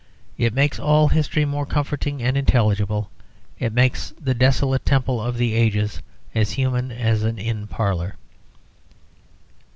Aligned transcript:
It 0.35 0.55
makes 0.55 0.79
all 0.79 1.09
history 1.09 1.45
more 1.45 1.67
comforting 1.67 2.23
and 2.23 2.35
intelligible; 2.35 3.11
it 3.59 3.71
makes 3.71 4.09
the 4.19 4.33
desolate 4.33 4.83
temple 4.83 5.21
of 5.21 5.37
the 5.37 5.53
ages 5.53 6.01
as 6.33 6.53
human 6.53 6.91
as 6.91 7.21
an 7.21 7.37
inn 7.37 7.67
parlour. 7.67 8.15